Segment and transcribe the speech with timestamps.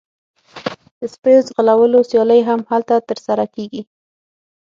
[0.99, 3.81] د سپیو ځغلولو سیالۍ هم هلته ترسره کیږي